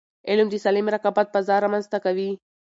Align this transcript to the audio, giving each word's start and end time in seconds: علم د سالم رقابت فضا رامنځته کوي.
علم 0.29 0.47
د 0.51 0.55
سالم 0.63 0.87
رقابت 0.95 1.27
فضا 1.33 1.55
رامنځته 1.63 1.97
کوي. 2.05 2.29